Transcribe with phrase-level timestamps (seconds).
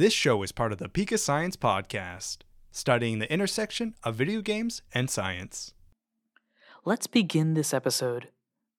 [0.00, 2.38] This show is part of the Pika Science Podcast,
[2.72, 5.74] studying the intersection of video games and science.
[6.86, 8.28] Let's begin this episode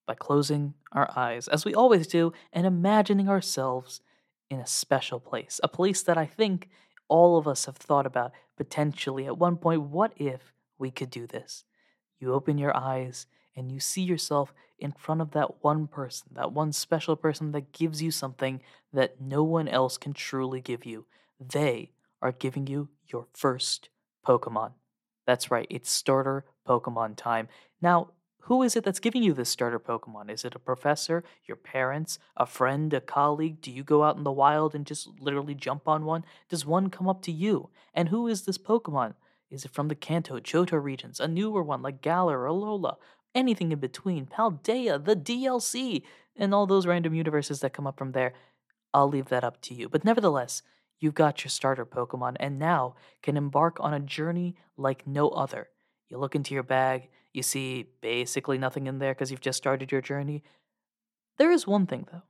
[0.08, 4.02] by closing our eyes, as we always do, and imagining ourselves
[4.50, 5.60] in a special place.
[5.62, 6.70] A place that I think
[7.08, 9.84] all of us have thought about potentially at one point.
[9.84, 11.66] What if we could do this?
[12.20, 16.52] You open your eyes and you see yourself in front of that one person, that
[16.52, 21.06] one special person that gives you something that no one else can truly give you.
[21.40, 21.92] They
[22.22, 23.90] are giving you your first
[24.26, 24.72] Pokemon.
[25.26, 27.48] That's right, it's starter Pokemon time.
[27.82, 28.10] Now,
[28.46, 30.32] who is it that's giving you this starter Pokemon?
[30.32, 33.62] Is it a professor, your parents, a friend, a colleague?
[33.62, 36.26] Do you go out in the wild and just literally jump on one?
[36.50, 37.70] Does one come up to you?
[37.94, 39.14] And who is this Pokemon?
[39.52, 42.96] Is it from the Kanto, Johto regions, a newer one like Galar or Alola,
[43.34, 46.04] anything in between, Paldea, the DLC,
[46.36, 48.34] and all those random universes that come up from there?
[48.94, 49.90] I'll leave that up to you.
[49.90, 50.62] But nevertheless,
[51.00, 55.70] you've got your starter Pokemon and now can embark on a journey like no other.
[56.10, 59.92] You look into your bag, you see basically nothing in there because you've just started
[59.92, 60.44] your journey.
[61.38, 62.24] There is one thing, though.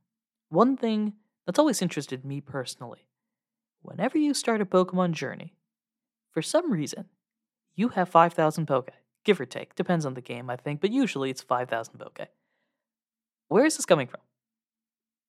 [0.49, 1.13] One thing
[1.45, 3.07] that's always interested me personally.
[3.81, 5.55] Whenever you start a Pokemon journey,
[6.31, 7.05] for some reason,
[7.75, 8.91] you have 5,000 Poke,
[9.23, 9.75] give or take.
[9.75, 12.27] Depends on the game, I think, but usually it's 5,000 Poke.
[13.47, 14.21] Where is this coming from?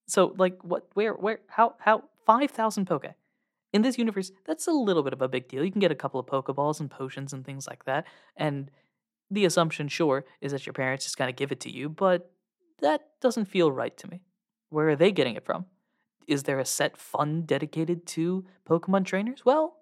[0.07, 3.15] So, like, what, where, where, how, how, 5,000 Poke?
[3.73, 5.65] In this universe, that's a little bit of a big deal.
[5.65, 8.07] You can get a couple of Pokeballs and potions and things like that.
[8.37, 8.71] And
[9.31, 12.31] the assumption, sure, is that your parents just kind of give it to you, but
[12.81, 14.21] that doesn't feel right to me.
[14.69, 15.67] Where are they getting it from?
[16.27, 19.45] Is there a set fund dedicated to Pokemon trainers?
[19.45, 19.77] Well,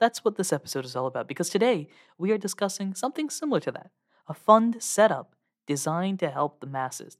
[0.00, 1.86] that's what this episode is all about because today
[2.18, 3.90] we are discussing something similar to that
[4.26, 5.34] a fund setup
[5.66, 7.18] designed to help the masses.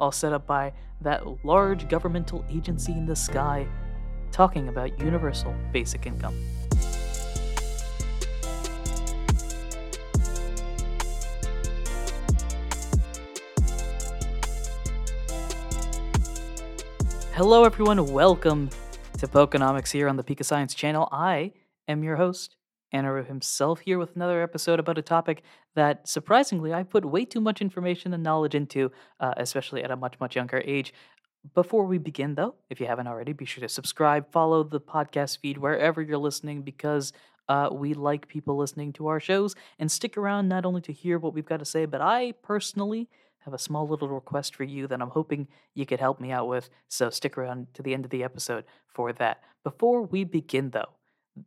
[0.00, 3.68] All set up by that large governmental agency in the sky
[4.30, 6.34] talking about universal basic income.
[17.34, 18.12] Hello, everyone.
[18.12, 18.70] Welcome
[19.18, 21.08] to Pokenomics here on the Pika Science channel.
[21.12, 21.52] I
[21.88, 22.56] am your host,
[22.94, 25.42] Anirudh himself, here with another episode about a topic
[25.74, 29.96] that surprisingly I put way too much information and knowledge into, uh, especially at a
[29.96, 30.92] much, much younger age.
[31.54, 35.38] Before we begin, though, if you haven't already, be sure to subscribe, follow the podcast
[35.38, 37.12] feed wherever you're listening because
[37.48, 41.18] uh, we like people listening to our shows and stick around not only to hear
[41.18, 43.08] what we've got to say, but I personally
[43.40, 46.46] have a small little request for you that I'm hoping you could help me out
[46.46, 46.68] with.
[46.88, 49.42] So stick around to the end of the episode for that.
[49.64, 50.90] Before we begin, though,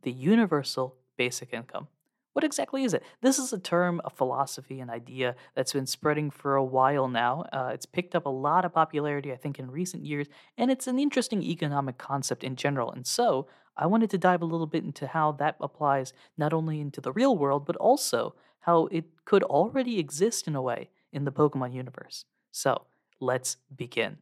[0.02, 1.88] the universal basic income.
[2.32, 3.02] What exactly is it?
[3.22, 7.46] This is a term, a philosophy, an idea that's been spreading for a while now.
[7.50, 10.26] Uh, it's picked up a lot of popularity, I think, in recent years,
[10.58, 12.92] and it's an interesting economic concept in general.
[12.92, 16.78] And so I wanted to dive a little bit into how that applies not only
[16.78, 21.24] into the real world, but also how it could already exist in a way in
[21.24, 22.26] the Pokemon universe.
[22.52, 22.82] So
[23.18, 24.18] let's begin.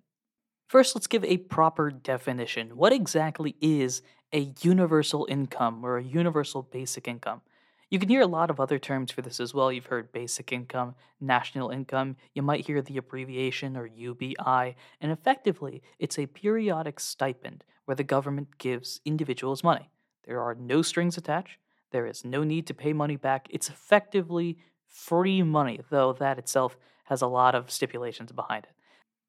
[0.66, 2.76] First, let's give a proper definition.
[2.76, 4.02] What exactly is
[4.32, 7.42] a universal income or a universal basic income?
[7.90, 9.70] You can hear a lot of other terms for this as well.
[9.70, 12.16] You've heard basic income, national income.
[12.34, 14.74] You might hear the abbreviation or UBI.
[15.00, 19.90] And effectively, it's a periodic stipend where the government gives individuals money.
[20.24, 21.58] There are no strings attached.
[21.92, 23.46] There is no need to pay money back.
[23.50, 24.58] It's effectively
[24.88, 28.70] free money, though that itself has a lot of stipulations behind it.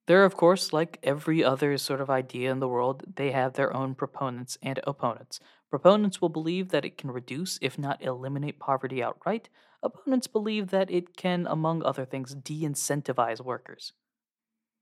[0.07, 3.75] There of course, like every other sort of idea in the world, they have their
[3.75, 5.39] own proponents and opponents.
[5.69, 9.49] Proponents will believe that it can reduce, if not eliminate, poverty outright.
[9.81, 13.93] Opponents believe that it can, among other things, de incentivize workers.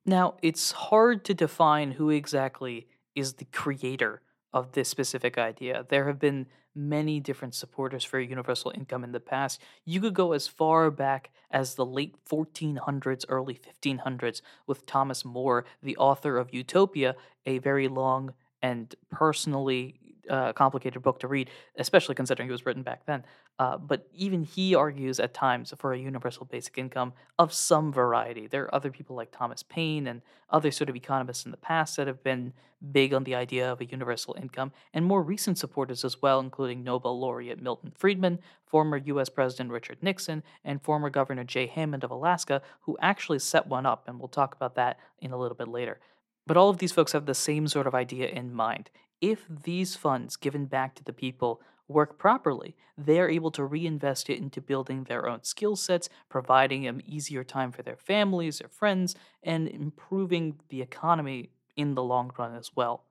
[0.05, 4.21] Now, it's hard to define who exactly is the creator
[4.53, 5.85] of this specific idea.
[5.89, 9.61] There have been many different supporters for universal income in the past.
[9.85, 15.65] You could go as far back as the late 1400s, early 1500s, with Thomas More,
[15.81, 17.15] the author of Utopia,
[17.45, 22.83] a very long and personally uh, complicated book to read, especially considering it was written
[22.83, 23.23] back then.
[23.59, 28.47] Uh, but even he argues at times for a universal basic income of some variety.
[28.47, 31.97] There are other people like Thomas Paine and other sort of economists in the past
[31.97, 32.53] that have been
[32.91, 36.83] big on the idea of a universal income, and more recent supporters as well, including
[36.83, 39.29] Nobel laureate Milton Friedman, former U.S.
[39.29, 44.07] President Richard Nixon, and former Governor Jay Hammond of Alaska, who actually set one up,
[44.07, 45.99] and we'll talk about that in a little bit later.
[46.45, 48.89] But all of these folks have the same sort of idea in mind
[49.23, 54.29] if these funds given back to the people work properly, they are able to reinvest
[54.29, 58.67] it into building their own skill sets, providing an easier time for their families, their
[58.67, 63.05] friends, and improving the economy in the long run as well.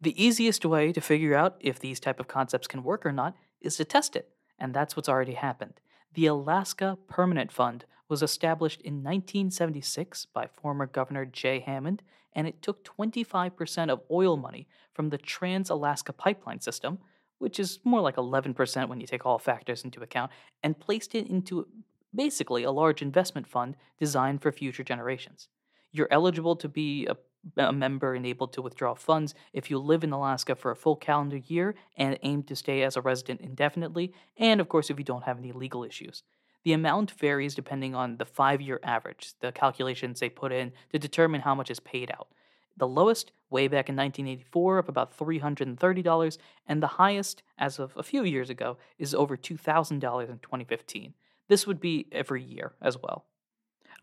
[0.00, 3.34] The easiest way to figure out if these type of concepts can work or not
[3.60, 5.80] is to test it, and that's what's already happened.
[6.14, 12.02] The Alaska Permanent Fund was established in 1976 by former Governor Jay Hammond,
[12.34, 16.98] and it took 25% of oil money from the Trans Alaska Pipeline System,
[17.38, 21.28] which is more like 11% when you take all factors into account, and placed it
[21.28, 21.68] into
[22.14, 25.48] basically a large investment fund designed for future generations.
[25.92, 27.16] You're eligible to be a
[27.56, 30.96] a member and able to withdraw funds if you live in Alaska for a full
[30.96, 35.04] calendar year and aim to stay as a resident indefinitely, and of course, if you
[35.04, 36.22] don't have any legal issues.
[36.64, 40.98] The amount varies depending on the five year average, the calculations they put in to
[40.98, 42.28] determine how much is paid out.
[42.76, 48.02] The lowest, way back in 1984, of about $330, and the highest, as of a
[48.02, 51.14] few years ago, is over $2,000 in 2015.
[51.48, 53.26] This would be every year as well.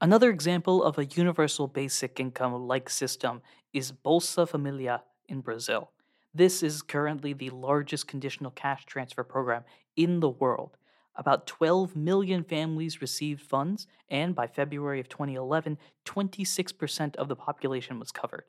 [0.01, 3.41] Another example of a universal basic income like system
[3.73, 5.91] is Bolsa Familia in Brazil.
[6.33, 9.63] This is currently the largest conditional cash transfer program
[9.95, 10.77] in the world.
[11.17, 17.99] About 12 million families received funds, and by February of 2011, 26% of the population
[17.99, 18.43] was covered.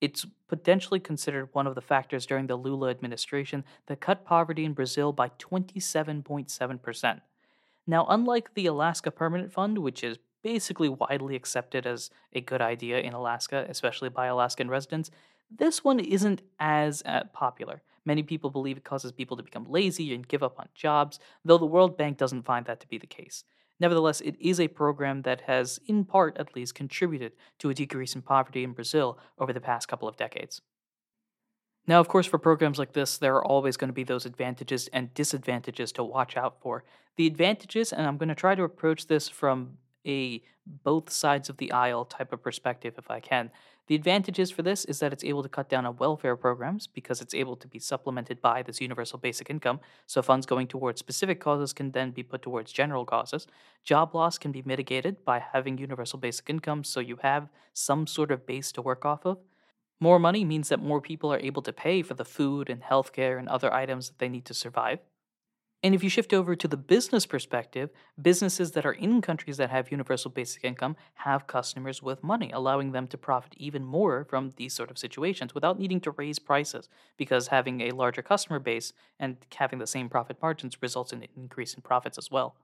[0.00, 4.72] It's potentially considered one of the factors during the Lula administration that cut poverty in
[4.72, 7.20] Brazil by 27.7%.
[7.86, 13.00] Now, unlike the Alaska Permanent Fund, which is basically widely accepted as a good idea
[13.00, 15.10] in Alaska, especially by Alaskan residents,
[15.50, 17.82] this one isn't as uh, popular.
[18.04, 21.58] Many people believe it causes people to become lazy and give up on jobs, though
[21.58, 23.44] the World Bank doesn't find that to be the case.
[23.78, 28.14] Nevertheless, it is a program that has, in part at least, contributed to a decrease
[28.14, 30.60] in poverty in Brazil over the past couple of decades.
[31.86, 34.88] Now, of course, for programs like this, there are always going to be those advantages
[34.92, 36.84] and disadvantages to watch out for.
[37.16, 41.56] The advantages, and I'm going to try to approach this from a both sides of
[41.56, 43.50] the aisle type of perspective if I can.
[43.88, 47.20] The advantages for this is that it's able to cut down on welfare programs because
[47.20, 49.80] it's able to be supplemented by this universal basic income.
[50.06, 53.46] So funds going towards specific causes can then be put towards general causes.
[53.84, 58.30] Job loss can be mitigated by having universal basic income so you have some sort
[58.30, 59.38] of base to work off of.
[60.00, 63.38] More money means that more people are able to pay for the food and healthcare
[63.38, 65.00] and other items that they need to survive.
[65.84, 67.90] And if you shift over to the business perspective,
[68.20, 72.92] businesses that are in countries that have universal basic income have customers with money, allowing
[72.92, 76.88] them to profit even more from these sort of situations without needing to raise prices
[77.16, 81.28] because having a larger customer base and having the same profit margins results in an
[81.36, 82.54] increase in profits as well.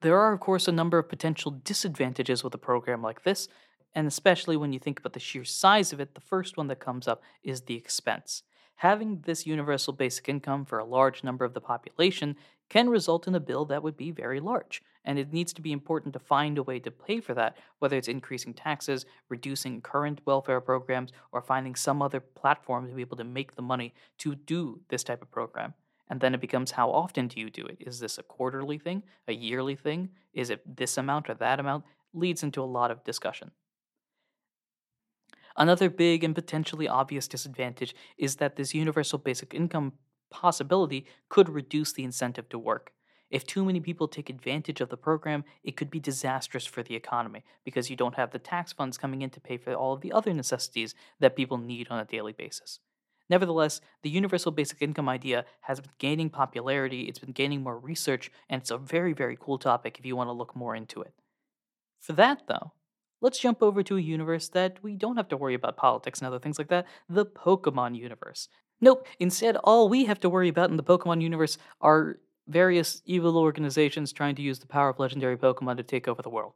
[0.00, 3.46] There are, of course, a number of potential disadvantages with a program like this,
[3.94, 6.80] and especially when you think about the sheer size of it, the first one that
[6.80, 8.42] comes up is the expense.
[8.80, 12.34] Having this universal basic income for a large number of the population
[12.70, 15.70] can result in a bill that would be very large, and it needs to be
[15.70, 20.22] important to find a way to pay for that, whether it's increasing taxes, reducing current
[20.24, 24.34] welfare programs, or finding some other platform to be able to make the money to
[24.34, 25.74] do this type of program.
[26.08, 27.76] And then it becomes how often do you do it?
[27.80, 30.08] Is this a quarterly thing, a yearly thing?
[30.32, 31.84] Is it this amount or that amount?
[32.14, 33.50] Leads into a lot of discussion.
[35.56, 39.94] Another big and potentially obvious disadvantage is that this universal basic income
[40.30, 42.92] possibility could reduce the incentive to work.
[43.30, 46.96] If too many people take advantage of the program, it could be disastrous for the
[46.96, 50.00] economy because you don't have the tax funds coming in to pay for all of
[50.00, 52.80] the other necessities that people need on a daily basis.
[53.28, 58.32] Nevertheless, the universal basic income idea has been gaining popularity, it's been gaining more research,
[58.48, 61.14] and it's a very, very cool topic if you want to look more into it.
[62.00, 62.72] For that, though,
[63.20, 66.26] let's jump over to a universe that we don't have to worry about politics and
[66.26, 68.48] other things like that the Pokemon universe.
[68.80, 73.36] Nope, instead, all we have to worry about in the Pokemon universe are various evil
[73.36, 76.54] organizations trying to use the power of legendary Pokemon to take over the world.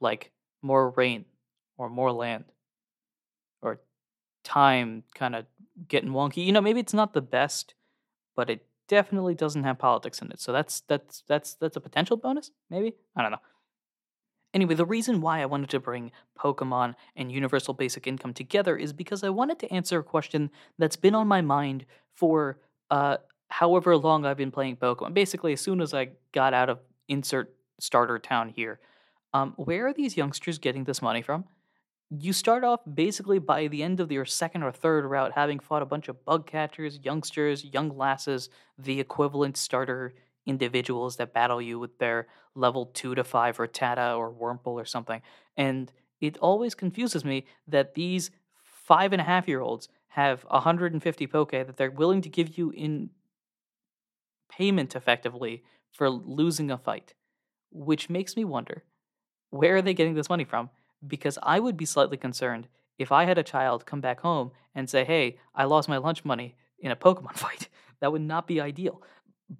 [0.00, 0.32] Like
[0.62, 1.26] more rain,
[1.78, 2.44] or more land,
[3.62, 3.80] or
[4.44, 5.46] time kind of
[5.88, 6.44] getting wonky.
[6.44, 7.74] You know, maybe it's not the best,
[8.34, 10.40] but it definitely doesn't have politics in it.
[10.40, 12.94] So that's that's that's that's a potential bonus, maybe?
[13.14, 13.40] I don't know.
[14.56, 18.94] Anyway, the reason why I wanted to bring Pokemon and Universal Basic Income together is
[18.94, 21.84] because I wanted to answer a question that's been on my mind
[22.14, 22.58] for
[22.90, 25.12] uh, however long I've been playing Pokemon.
[25.12, 28.80] Basically, as soon as I got out of insert starter town here,
[29.34, 31.44] um, where are these youngsters getting this money from?
[32.08, 35.82] You start off basically by the end of your second or third route having fought
[35.82, 38.48] a bunch of bug catchers, youngsters, young lasses,
[38.78, 40.14] the equivalent starter
[40.46, 45.20] individuals that battle you with their level 2 to 5 Rattata or Wurmple or something.
[45.56, 48.30] And it always confuses me that these
[48.62, 52.70] five and a half year olds have 150 Poke that they're willing to give you
[52.70, 53.10] in
[54.48, 55.62] payment effectively
[55.92, 57.14] for losing a fight,
[57.70, 58.84] which makes me wonder
[59.50, 60.70] where are they getting this money from?
[61.06, 64.88] Because I would be slightly concerned if I had a child come back home and
[64.88, 67.68] say, "Hey, I lost my lunch money in a Pokemon fight,"
[68.00, 69.02] that would not be ideal.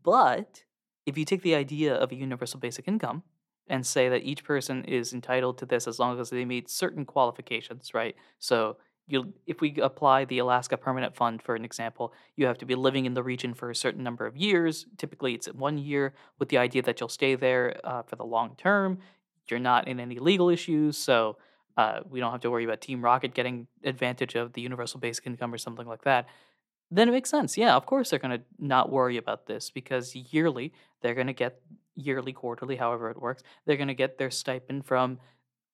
[0.02, 0.64] But
[1.06, 3.22] if you take the idea of a universal basic income
[3.68, 7.04] and say that each person is entitled to this as long as they meet certain
[7.04, 8.14] qualifications, right?
[8.38, 8.76] So
[9.08, 12.75] you if we apply the Alaska Permanent Fund for an example, you have to be
[12.75, 14.86] living in the region for a certain number of years.
[14.98, 18.56] Typically, it's one year with the idea that you'll stay there uh, for the long
[18.56, 18.98] term.
[19.48, 21.36] You're not in any legal issues, so
[21.76, 25.26] uh, we don't have to worry about Team Rocket getting advantage of the universal basic
[25.26, 26.26] income or something like that.
[26.90, 27.58] Then it makes sense.
[27.58, 31.32] Yeah, of course they're going to not worry about this because yearly they're going to
[31.32, 31.60] get
[31.96, 33.42] yearly, quarterly, however it works.
[33.64, 35.18] They're going to get their stipend from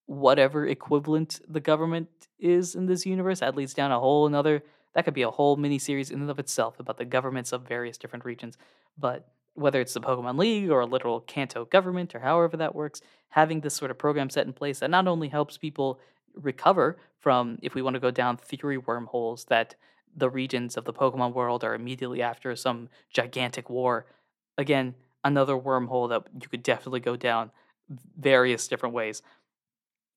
[0.07, 3.41] whatever equivalent the government is in this universe.
[3.41, 4.63] That leads down a whole another.
[4.95, 7.67] That could be a whole mini series in and of itself about the governments of
[7.67, 8.57] various different regions.
[8.99, 13.01] But whether it's the Pokemon League or a literal Kanto government or however that works,
[13.29, 16.01] having this sort of program set in place that not only helps people
[16.35, 19.75] recover from, if we want to go down theory wormholes, that
[20.17, 24.07] the regions of the Pokemon world are immediately after some gigantic war.
[24.59, 27.51] Again, another wormhole that you could definitely go down
[28.19, 29.23] various different ways.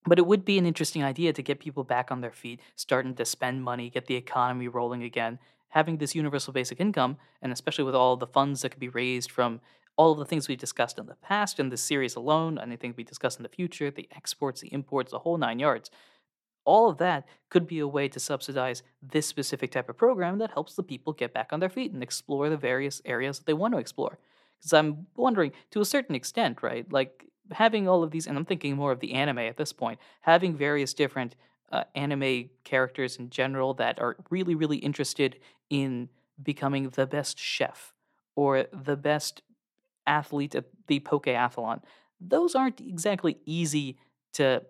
[0.06, 3.16] But it would be an interesting idea to get people back on their feet, starting
[3.16, 5.40] to spend money, get the economy rolling again.
[5.70, 9.30] Having this universal basic income, and especially with all the funds that could be raised
[9.30, 9.60] from
[9.98, 13.04] all of the things we've discussed in the past in this series alone, anything we
[13.04, 15.90] discuss in the future, the exports, the imports, the whole nine yards,
[16.66, 20.52] all of that could be a way to subsidize this specific type of program that
[20.52, 23.54] helps the people get back on their feet and explore the various areas that they
[23.54, 24.18] want to explore.
[24.58, 26.92] Because I'm wondering, to a certain extent, right?
[26.92, 30.00] Like having all of these, and I'm thinking more of the anime at this point,
[30.22, 31.36] having various different
[31.72, 36.10] uh, anime characters in general that are really, really interested in
[36.42, 37.94] becoming the best chef
[38.36, 39.42] or the best
[40.08, 41.82] athlete at the Pokeathlon.
[42.20, 43.98] Those aren't exactly easy
[44.34, 44.64] to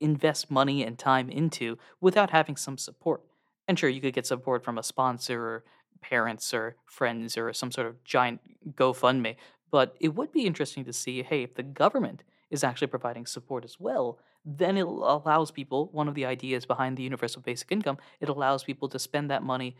[0.00, 3.22] invest money and time into without having some support.
[3.68, 5.64] And sure, you could get support from a sponsor or
[6.00, 8.40] parents or friends or some sort of giant
[8.74, 9.36] GoFundMe,
[9.70, 13.64] but it would be interesting to see hey, if the government is actually providing support
[13.64, 17.98] as well, then it allows people, one of the ideas behind the universal basic income,
[18.20, 19.76] it allows people to spend that money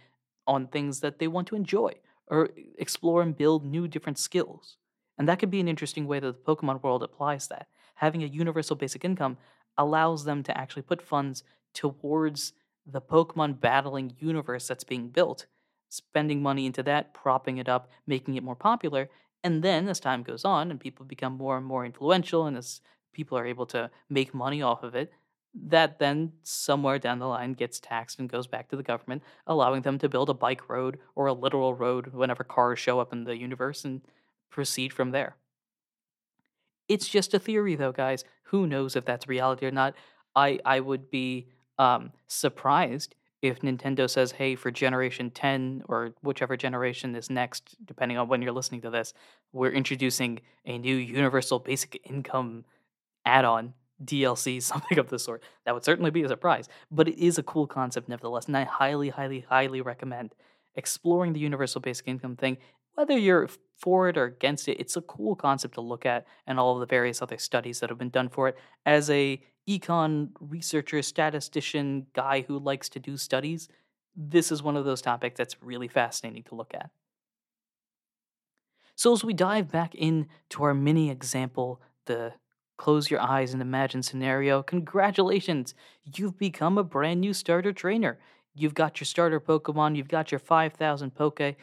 [0.46, 1.92] on things that they want to enjoy
[2.28, 4.76] or explore and build new different skills.
[5.18, 7.66] And that could be an interesting way that the Pokemon world applies that.
[7.96, 9.36] Having a universal basic income
[9.76, 11.42] allows them to actually put funds
[11.74, 12.52] towards
[12.86, 15.46] the Pokemon battling universe that's being built,
[15.88, 19.08] spending money into that, propping it up, making it more popular.
[19.42, 22.80] And then as time goes on and people become more and more influential, and as
[23.12, 25.12] people are able to make money off of it,
[25.54, 29.82] that then somewhere down the line gets taxed and goes back to the government, allowing
[29.82, 33.24] them to build a bike road or a literal road whenever cars show up in
[33.24, 34.02] the universe and
[34.50, 35.36] proceed from there.
[36.90, 38.25] It's just a theory, though, guys.
[38.50, 39.94] Who knows if that's reality or not?
[40.35, 41.47] I I would be
[41.78, 48.18] um, surprised if Nintendo says, "Hey, for Generation 10 or whichever generation is next, depending
[48.18, 49.14] on when you're listening to this,
[49.52, 52.64] we're introducing a new Universal Basic Income
[53.25, 55.42] add-on." DLC, something of the sort.
[55.66, 58.64] That would certainly be a surprise, but it is a cool concept nevertheless, and I
[58.64, 60.35] highly, highly, highly recommend
[60.75, 62.56] exploring the universal basic income thing
[62.94, 63.49] whether you're
[63.80, 66.80] for it or against it, it's a cool concept to look at and all of
[66.80, 68.56] the various other studies that have been done for it.
[68.84, 73.68] As a econ researcher, statistician, guy who likes to do studies,
[74.14, 76.90] this is one of those topics that's really fascinating to look at.
[78.96, 82.34] So as we dive back into our mini example, the
[82.76, 85.75] close your eyes and imagine scenario, congratulations!
[86.04, 88.18] You've become a brand new starter trainer.
[88.54, 91.56] You've got your starter Pokemon, you've got your 5,000 Poke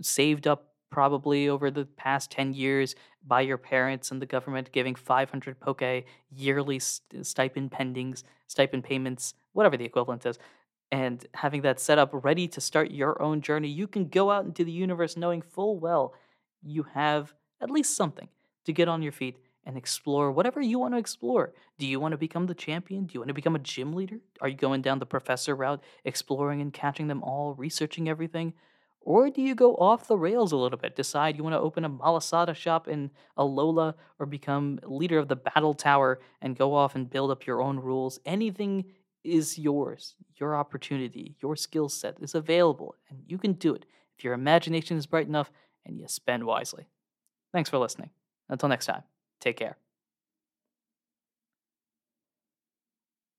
[0.00, 2.94] saved up probably over the past 10 years
[3.26, 9.34] by your parents and the government giving 500 Poke yearly uh, stipend pendings, stipend payments,
[9.54, 10.38] whatever the equivalent is.
[10.92, 14.44] And having that set up ready to start your own journey, you can go out
[14.44, 16.14] into the universe knowing full well
[16.62, 18.28] you have at least something
[18.64, 21.52] to get on your feet and explore whatever you want to explore.
[21.78, 23.06] Do you want to become the champion?
[23.06, 24.18] Do you want to become a gym leader?
[24.40, 28.54] Are you going down the professor route, exploring and catching them all, researching everything?
[29.04, 31.84] Or do you go off the rails a little bit, decide you want to open
[31.84, 36.94] a Malasada shop in Alola or become leader of the Battle Tower and go off
[36.94, 38.20] and build up your own rules?
[38.24, 38.84] Anything
[39.24, 40.14] is yours.
[40.36, 44.96] Your opportunity, your skill set is available, and you can do it if your imagination
[44.96, 45.50] is bright enough
[45.84, 46.86] and you spend wisely.
[47.52, 48.10] Thanks for listening.
[48.48, 49.02] Until next time.
[49.40, 49.76] Take care.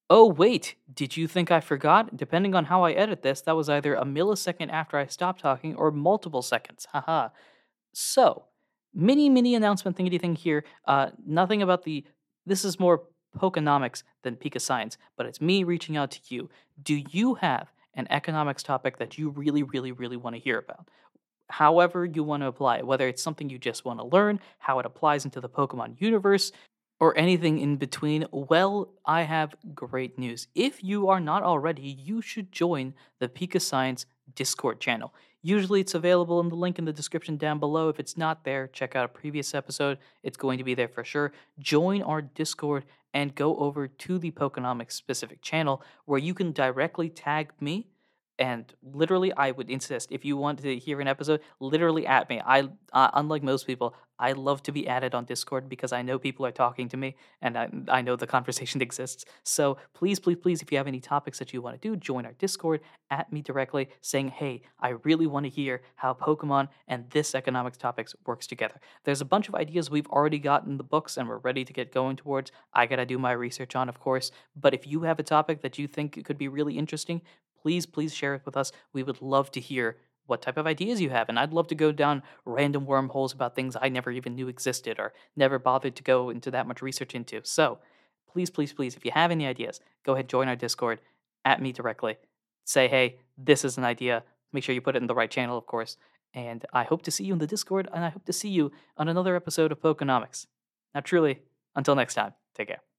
[0.09, 2.15] Oh, wait, did you think I forgot?
[2.15, 5.75] Depending on how I edit this, that was either a millisecond after I stopped talking
[5.75, 6.87] or multiple seconds.
[6.91, 7.29] Haha.
[7.93, 8.45] So,
[8.93, 10.65] mini, mini announcement thingy thing here.
[10.85, 12.05] Uh, nothing about the.
[12.45, 13.03] This is more
[13.37, 16.49] Pokenomics than Pika Science, but it's me reaching out to you.
[16.81, 20.87] Do you have an economics topic that you really, really, really want to hear about?
[21.49, 24.79] However, you want to apply it, whether it's something you just want to learn, how
[24.79, 26.51] it applies into the Pokemon universe,
[26.99, 30.47] or anything in between, well, I have great news.
[30.55, 35.13] If you are not already, you should join the Pika Science Discord channel.
[35.41, 37.89] Usually it's available in the link in the description down below.
[37.89, 39.97] If it's not there, check out a previous episode.
[40.23, 41.33] It's going to be there for sure.
[41.59, 47.09] Join our Discord and go over to the Pokenomics specific channel where you can directly
[47.09, 47.87] tag me
[48.39, 52.41] and literally i would insist if you want to hear an episode literally at me
[52.45, 53.93] i uh, unlike most people
[54.27, 57.15] i love to be added on discord because i know people are talking to me
[57.41, 59.25] and I, I know the conversation exists.
[59.43, 62.25] So please please please if you have any topics that you want to do join
[62.25, 67.09] our discord at me directly saying hey i really want to hear how pokemon and
[67.11, 68.79] this economics topics works together.
[69.03, 71.73] There's a bunch of ideas we've already got in the books and we're ready to
[71.73, 72.51] get going towards.
[72.73, 74.31] I gotta do my research on of course.
[74.55, 77.21] But if you have a topic that you think could be really interesting
[77.63, 78.73] please, please share it with us.
[78.91, 81.29] We would love to hear what type of ideas you have.
[81.29, 84.99] And I'd love to go down random wormholes about things I never even knew existed
[84.99, 87.41] or never bothered to go into that much research into.
[87.43, 87.79] So
[88.31, 90.99] please, please, please, if you have any ideas, go ahead, join our Discord,
[91.45, 92.17] at me directly.
[92.65, 94.23] Say, hey, this is an idea.
[94.53, 95.97] Make sure you put it in the right channel, of course.
[96.33, 98.71] And I hope to see you in the Discord, and I hope to see you
[98.97, 100.47] on another episode of Pokenomics.
[100.95, 101.41] Now, truly,
[101.75, 102.92] until next time, take care.